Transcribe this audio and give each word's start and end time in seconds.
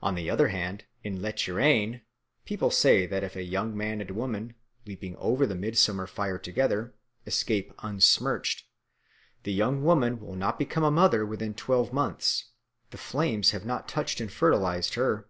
On 0.00 0.14
the 0.14 0.30
other 0.30 0.50
hand, 0.50 0.84
in 1.02 1.20
Lechrain 1.20 2.02
people 2.44 2.70
say 2.70 3.06
that 3.06 3.24
if 3.24 3.34
a 3.34 3.42
young 3.42 3.76
man 3.76 4.00
and 4.00 4.12
woman, 4.12 4.54
leaping 4.86 5.16
over 5.16 5.48
the 5.48 5.56
midsummer 5.56 6.06
fire 6.06 6.38
together, 6.38 6.94
escape 7.26 7.72
unsmirched, 7.80 8.66
the 9.42 9.52
young 9.52 9.82
woman 9.82 10.20
will 10.20 10.36
not 10.36 10.60
become 10.60 10.84
a 10.84 10.92
mother 10.92 11.26
within 11.26 11.54
twelve 11.54 11.92
months; 11.92 12.50
the 12.90 12.98
flames 12.98 13.50
have 13.50 13.66
not 13.66 13.88
touched 13.88 14.20
and 14.20 14.30
fertilised 14.30 14.94
her. 14.94 15.28